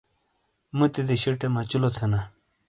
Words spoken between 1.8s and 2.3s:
تھینا۔